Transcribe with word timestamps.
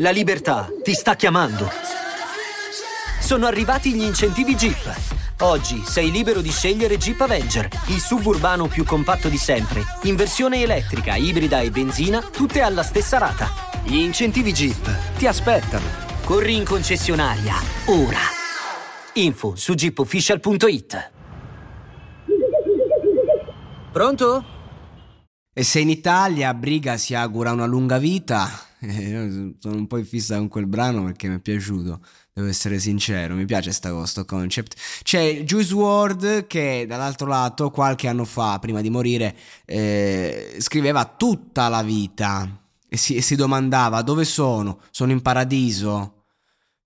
La 0.00 0.10
libertà 0.10 0.70
ti 0.84 0.92
sta 0.92 1.16
chiamando. 1.16 1.68
Sono 3.20 3.46
arrivati 3.46 3.92
gli 3.94 4.02
incentivi 4.02 4.54
Jeep. 4.54 4.96
Oggi 5.40 5.82
sei 5.84 6.12
libero 6.12 6.40
di 6.40 6.52
scegliere 6.52 6.96
Jeep 6.96 7.20
Avenger, 7.20 7.68
il 7.86 7.98
suburbano 7.98 8.68
più 8.68 8.84
compatto 8.84 9.28
di 9.28 9.36
sempre, 9.36 9.82
in 10.02 10.14
versione 10.14 10.62
elettrica, 10.62 11.16
ibrida 11.16 11.58
e 11.60 11.72
benzina, 11.72 12.20
tutte 12.20 12.60
alla 12.60 12.84
stessa 12.84 13.18
rata. 13.18 13.48
Gli 13.82 13.96
incentivi 13.96 14.52
Jeep 14.52 15.16
ti 15.16 15.26
aspettano. 15.26 15.86
Corri 16.24 16.54
in 16.54 16.64
concessionaria, 16.64 17.54
ora. 17.86 18.20
Info 19.14 19.56
su 19.56 19.74
jeepofficial.it. 19.74 21.10
Pronto? 23.90 24.44
E 25.52 25.62
se 25.64 25.80
in 25.80 25.90
Italia 25.90 26.54
Briga 26.54 26.96
si 26.96 27.16
augura 27.16 27.50
una 27.50 27.66
lunga 27.66 27.98
vita, 27.98 28.67
eh, 28.80 29.54
sono 29.58 29.76
un 29.76 29.86
po' 29.86 29.98
in 29.98 30.04
fissa 30.04 30.36
con 30.36 30.48
quel 30.48 30.66
brano 30.66 31.04
perché 31.04 31.28
mi 31.28 31.36
è 31.36 31.40
piaciuto, 31.40 32.00
devo 32.32 32.48
essere 32.48 32.78
sincero, 32.78 33.34
mi 33.34 33.44
piace 33.44 33.72
sta, 33.72 33.92
questo 33.92 34.24
concept. 34.24 34.74
C'è 35.02 35.42
Juice 35.42 35.74
WRLD 35.74 36.46
che 36.46 36.84
dall'altro 36.88 37.26
lato 37.26 37.70
qualche 37.70 38.08
anno 38.08 38.24
fa, 38.24 38.58
prima 38.58 38.80
di 38.80 38.90
morire, 38.90 39.36
eh, 39.64 40.56
scriveva 40.58 41.04
tutta 41.04 41.68
la 41.68 41.82
vita 41.82 42.66
e 42.88 42.96
si, 42.96 43.16
e 43.16 43.20
si, 43.20 43.36
domandava 43.36 44.02
dove 44.02 44.24
sono? 44.24 44.80
Sono 44.90 45.12
in 45.12 45.22
paradiso? 45.22 46.24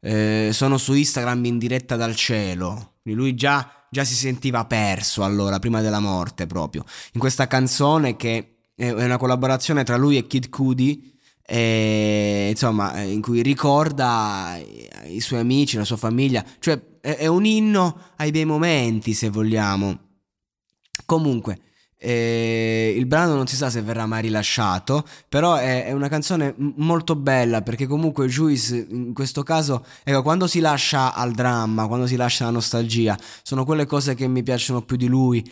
Eh, 0.00 0.50
sono 0.52 0.78
su 0.78 0.94
Instagram 0.94 1.44
in 1.44 1.58
diretta 1.58 1.96
dal 1.96 2.16
cielo? 2.16 2.94
Lui 3.04 3.34
già, 3.34 3.86
già 3.90 4.04
si 4.04 4.14
sentiva 4.14 4.64
perso 4.64 5.24
allora, 5.24 5.58
prima 5.58 5.80
della 5.80 6.00
morte 6.00 6.46
proprio, 6.46 6.84
in 7.12 7.20
questa 7.20 7.46
canzone 7.46 8.16
che 8.16 8.52
è 8.74 8.90
una 8.90 9.16
collaborazione 9.16 9.84
tra 9.84 9.96
lui 9.96 10.16
e 10.16 10.26
Kid 10.26 10.48
Cudi. 10.48 11.11
E, 11.44 12.48
insomma, 12.50 13.00
in 13.02 13.20
cui 13.20 13.42
ricorda 13.42 14.58
i 15.06 15.20
suoi 15.20 15.40
amici, 15.40 15.76
la 15.76 15.84
sua 15.84 15.96
famiglia, 15.96 16.44
cioè 16.58 16.80
è, 17.00 17.16
è 17.16 17.26
un 17.26 17.44
inno 17.44 18.12
ai 18.16 18.30
bei 18.30 18.44
momenti, 18.44 19.12
se 19.12 19.28
vogliamo. 19.28 19.98
Comunque, 21.04 21.58
eh, 22.02 22.92
il 22.96 23.06
brano 23.06 23.36
non 23.36 23.46
si 23.46 23.54
sa 23.54 23.70
se 23.70 23.80
verrà 23.80 24.06
mai 24.06 24.22
rilasciato, 24.22 25.04
però 25.28 25.54
è, 25.54 25.84
è 25.84 25.92
una 25.92 26.08
canzone 26.08 26.52
m- 26.56 26.72
molto 26.78 27.14
bella 27.14 27.62
perché 27.62 27.86
comunque 27.86 28.26
Juice 28.26 28.86
in 28.90 29.14
questo 29.14 29.44
caso, 29.44 29.84
ecco, 30.02 30.22
quando 30.22 30.48
si 30.48 30.58
lascia 30.58 31.14
al 31.14 31.30
dramma, 31.32 31.86
quando 31.86 32.06
si 32.06 32.16
lascia 32.16 32.42
alla 32.42 32.54
nostalgia, 32.54 33.16
sono 33.42 33.64
quelle 33.64 33.86
cose 33.86 34.14
che 34.14 34.26
mi 34.26 34.42
piacciono 34.42 34.82
più 34.82 34.96
di 34.96 35.06
lui. 35.06 35.48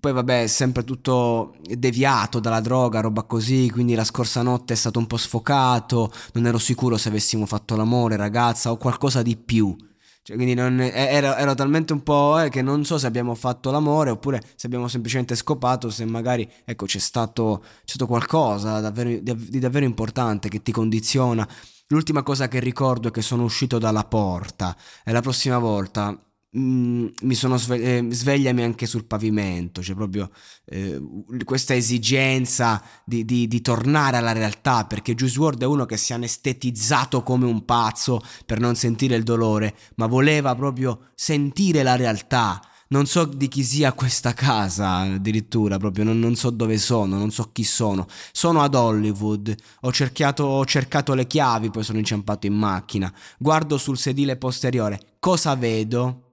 Poi 0.00 0.12
vabbè, 0.12 0.42
è 0.44 0.46
sempre 0.46 0.84
tutto 0.84 1.54
deviato 1.60 2.40
dalla 2.40 2.60
droga, 2.60 3.00
roba 3.00 3.22
così, 3.22 3.70
quindi 3.70 3.94
la 3.94 4.04
scorsa 4.04 4.42
notte 4.42 4.72
è 4.72 4.76
stato 4.76 4.98
un 4.98 5.06
po' 5.06 5.16
sfocato, 5.16 6.12
non 6.32 6.46
ero 6.46 6.58
sicuro 6.58 6.96
se 6.96 7.08
avessimo 7.08 7.46
fatto 7.46 7.76
l'amore, 7.76 8.16
ragazza, 8.16 8.70
o 8.70 8.76
qualcosa 8.76 9.22
di 9.22 9.36
più. 9.36 9.76
Cioè, 10.24 10.36
quindi 10.36 10.54
non, 10.54 10.80
ero, 10.80 11.34
ero, 11.34 11.54
talmente 11.54 11.92
un 11.92 12.04
po' 12.04 12.38
eh, 12.38 12.48
che 12.48 12.62
non 12.62 12.84
so 12.84 12.96
se 12.96 13.06
abbiamo 13.08 13.34
fatto 13.34 13.72
l'amore 13.72 14.10
oppure 14.10 14.40
se 14.54 14.66
abbiamo 14.66 14.86
semplicemente 14.86 15.34
scopato, 15.34 15.90
se 15.90 16.04
magari 16.04 16.48
ecco, 16.64 16.86
c'è, 16.86 17.00
stato, 17.00 17.60
c'è 17.62 17.94
stato 17.94 18.06
qualcosa 18.06 18.78
davvero, 18.78 19.18
di, 19.20 19.34
di 19.48 19.58
davvero 19.58 19.84
importante 19.84 20.48
che 20.48 20.62
ti 20.62 20.70
condiziona. 20.70 21.46
L'ultima 21.88 22.22
cosa 22.22 22.46
che 22.46 22.60
ricordo 22.60 23.08
è 23.08 23.10
che 23.10 23.20
sono 23.20 23.42
uscito 23.42 23.78
dalla 23.78 24.04
porta 24.04 24.76
e 25.04 25.10
la 25.10 25.20
prossima 25.20 25.58
volta 25.58 26.16
Mm, 26.54 27.06
mi 27.22 27.34
sono 27.34 27.56
sve- 27.56 27.80
eh, 27.80 28.06
svegliami 28.10 28.62
anche 28.62 28.84
sul 28.84 29.06
pavimento, 29.06 29.80
c'è 29.80 29.94
proprio 29.94 30.30
eh, 30.66 31.00
questa 31.44 31.74
esigenza 31.74 32.82
di, 33.06 33.24
di, 33.24 33.48
di, 33.48 33.62
tornare 33.62 34.18
alla 34.18 34.32
realtà, 34.32 34.84
perché 34.84 35.14
Juice 35.14 35.38
WRLD 35.38 35.62
è 35.62 35.66
uno 35.66 35.86
che 35.86 35.96
si 35.96 36.12
è 36.12 36.14
anestetizzato 36.14 37.22
come 37.22 37.46
un 37.46 37.64
pazzo 37.64 38.20
per 38.44 38.60
non 38.60 38.74
sentire 38.74 39.16
il 39.16 39.22
dolore, 39.22 39.74
ma 39.94 40.06
voleva 40.06 40.54
proprio 40.54 41.12
sentire 41.14 41.82
la 41.82 41.96
realtà. 41.96 42.60
Non 42.88 43.06
so 43.06 43.24
di 43.24 43.48
chi 43.48 43.64
sia 43.64 43.94
questa 43.94 44.34
casa, 44.34 44.98
addirittura, 44.98 45.78
proprio 45.78 46.04
non, 46.04 46.18
non 46.18 46.34
so 46.34 46.50
dove 46.50 46.76
sono, 46.76 47.16
non 47.16 47.30
so 47.30 47.48
chi 47.50 47.64
sono. 47.64 48.06
Sono 48.30 48.60
ad 48.60 48.74
Hollywood, 48.74 49.54
ho 49.80 49.92
cercato, 49.92 50.44
ho 50.44 50.66
cercato 50.66 51.14
le 51.14 51.26
chiavi, 51.26 51.70
poi 51.70 51.82
sono 51.82 51.96
inciampato 51.96 52.46
in 52.46 52.54
macchina. 52.54 53.10
Guardo 53.38 53.78
sul 53.78 53.96
sedile 53.96 54.36
posteriore, 54.36 55.00
cosa 55.18 55.54
vedo? 55.56 56.26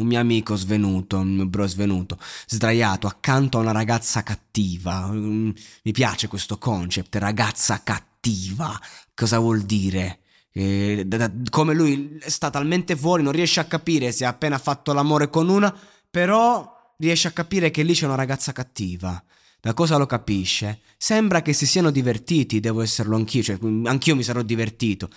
Un 0.00 0.06
mio 0.06 0.20
amico 0.20 0.56
svenuto, 0.56 1.18
un 1.18 1.34
mio 1.34 1.46
bro 1.46 1.66
svenuto, 1.66 2.18
sdraiato 2.46 3.06
accanto 3.06 3.58
a 3.58 3.62
una 3.62 3.72
ragazza 3.72 4.22
cattiva. 4.22 5.08
Mm, 5.10 5.50
mi 5.82 5.92
piace 5.92 6.28
questo 6.28 6.58
concept, 6.58 7.16
ragazza 7.16 7.82
cattiva. 7.82 8.78
Cosa 9.14 9.38
vuol 9.38 9.62
dire? 9.62 10.20
Eh, 10.52 11.04
da, 11.06 11.16
da, 11.16 11.32
come 11.50 11.74
lui 11.74 12.18
sta 12.26 12.50
talmente 12.50 12.96
fuori, 12.96 13.22
non 13.22 13.32
riesce 13.32 13.60
a 13.60 13.64
capire 13.64 14.12
se 14.12 14.24
ha 14.24 14.30
appena 14.30 14.58
fatto 14.58 14.92
l'amore 14.92 15.28
con 15.28 15.48
una, 15.48 15.74
però 16.10 16.94
riesce 16.98 17.28
a 17.28 17.32
capire 17.32 17.70
che 17.70 17.82
lì 17.82 17.92
c'è 17.94 18.06
una 18.06 18.14
ragazza 18.14 18.52
cattiva. 18.52 19.22
Da 19.66 19.74
cosa 19.74 19.96
lo 19.96 20.06
capisce? 20.06 20.78
Sembra 20.96 21.42
che 21.42 21.52
si 21.52 21.66
siano 21.66 21.90
divertiti, 21.90 22.60
devo 22.60 22.82
esserlo 22.82 23.16
anch'io, 23.16 23.42
cioè 23.42 23.58
anch'io 23.86 24.14
mi 24.14 24.22
sarò 24.22 24.42
divertito. 24.42 25.08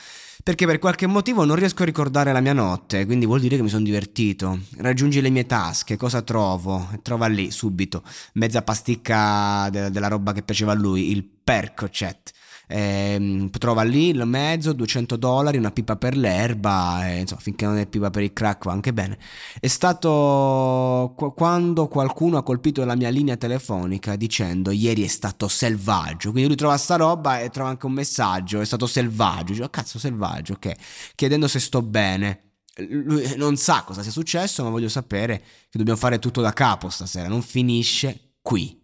Perché 0.43 0.65
per 0.65 0.79
qualche 0.79 1.05
motivo 1.05 1.45
non 1.45 1.55
riesco 1.55 1.83
a 1.83 1.85
ricordare 1.85 2.33
la 2.33 2.39
mia 2.39 2.53
notte, 2.53 3.05
quindi 3.05 3.27
vuol 3.27 3.41
dire 3.41 3.57
che 3.57 3.61
mi 3.61 3.69
sono 3.69 3.83
divertito. 3.83 4.61
Raggiungi 4.77 5.21
le 5.21 5.29
mie 5.29 5.45
tasche, 5.45 5.97
cosa 5.97 6.23
trovo? 6.23 6.89
Trova 7.03 7.27
lì, 7.27 7.51
subito, 7.51 8.01
mezza 8.33 8.63
pasticca 8.63 9.69
de- 9.69 9.91
della 9.91 10.07
roba 10.07 10.31
che 10.31 10.41
piaceva 10.41 10.71
a 10.71 10.75
lui, 10.75 11.11
il 11.11 11.23
Percocet 11.25 12.31
eh, 12.71 13.49
trova 13.57 13.81
lì 13.81 14.09
il 14.09 14.23
mezzo, 14.25 14.73
200 14.73 15.15
dollari, 15.15 15.57
una 15.57 15.71
pipa 15.71 15.95
per 15.95 16.15
l'erba, 16.15 17.09
e, 17.09 17.21
insomma, 17.21 17.41
finché 17.41 17.65
non 17.65 17.77
è 17.77 17.87
pipa 17.87 18.11
per 18.11 18.21
il 18.21 18.31
crack 18.31 18.65
va 18.65 18.71
anche 18.71 18.93
bene. 18.93 19.17
È 19.59 19.65
stato 19.65 21.13
qu- 21.15 21.33
quando 21.33 21.87
qualcuno 21.87 22.37
ha 22.37 22.43
colpito 22.43 22.85
la 22.85 22.95
mia 22.95 23.09
linea 23.09 23.37
telefonica 23.37 24.15
dicendo 24.15 24.69
ieri 24.69 25.03
è 25.03 25.07
stato 25.07 25.47
selvaggio, 25.47 26.29
quindi 26.29 26.49
lui 26.49 26.57
trova 26.57 26.77
sta 26.77 26.95
roba 26.95 27.39
e 27.39 27.49
trova 27.49 27.69
anche 27.69 27.87
un 27.87 27.93
messaggio, 27.93 28.61
è 28.61 28.65
stato 28.65 28.85
selvaggio, 28.85 29.53
dice, 29.53 29.63
oh, 29.63 29.69
cazzo 29.69 29.97
selvaggio, 29.97 30.53
ok, 30.53 30.73
chiedendo 31.15 31.47
se 31.47 31.59
sto 31.59 31.81
bene. 31.81 32.43
Lui 32.87 33.33
non 33.35 33.57
sa 33.57 33.83
cosa 33.83 34.03
sia 34.03 34.11
successo, 34.11 34.63
ma 34.63 34.69
voglio 34.69 34.89
sapere 34.89 35.39
che 35.69 35.77
dobbiamo 35.77 35.99
fare 35.99 36.19
tutto 36.19 36.39
da 36.41 36.53
capo 36.53 36.89
stasera, 36.89 37.27
non 37.27 37.41
finisce 37.41 38.35
qui 38.41 38.79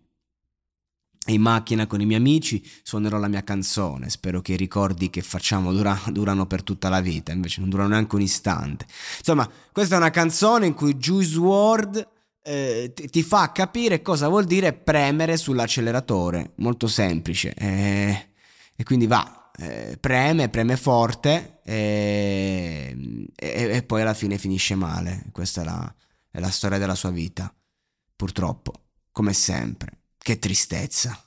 in 1.27 1.41
macchina 1.41 1.87
con 1.87 2.01
i 2.01 2.05
miei 2.05 2.19
amici 2.19 2.63
suonerò 2.83 3.17
la 3.17 3.27
mia 3.27 3.43
canzone. 3.43 4.09
Spero 4.09 4.41
che 4.41 4.53
i 4.53 4.57
ricordi 4.57 5.09
che 5.09 5.21
facciamo 5.21 5.71
dura, 5.73 5.99
durano 6.11 6.45
per 6.45 6.63
tutta 6.63 6.89
la 6.89 7.01
vita, 7.01 7.31
invece 7.31 7.61
non 7.61 7.69
durano 7.69 7.89
neanche 7.89 8.15
un 8.15 8.21
istante. 8.21 8.85
Insomma, 9.17 9.49
questa 9.71 9.95
è 9.95 9.97
una 9.97 10.11
canzone 10.11 10.67
in 10.67 10.73
cui 10.73 10.95
Juice 10.95 11.37
WRLD 11.37 12.07
eh, 12.47 12.93
ti, 12.93 13.23
fa 13.23 13.51
capire 13.51 14.03
cosa 14.03 14.27
vuol 14.27 14.45
dire 14.45 14.73
premere 14.73 15.37
sull'acceleratore. 15.37 16.51
Molto 16.57 16.87
semplice. 16.87 17.53
Eh, 17.55 18.27
e 18.75 18.83
quindi 18.83 19.07
va, 19.07 19.51
eh, 19.57 19.97
preme, 19.99 20.49
preme 20.49 20.77
forte 20.77 21.61
e, 21.63 22.95
e, 23.35 23.69
e, 23.75 23.83
poi 23.83 24.01
alla 24.01 24.13
fine 24.13 24.37
finisce 24.37 24.75
male. 24.75 25.25
Questa 25.31 25.61
è 25.61 25.65
la, 25.65 25.95
è 26.29 26.39
la 26.39 26.51
storia 26.51 26.77
della 26.77 26.95
sua 26.95 27.09
vita. 27.09 27.51
Purtroppo, 28.15 28.73
come 29.11 29.33
sempre. 29.33 30.04
Che 30.25 30.39
tristezza. 30.39 31.24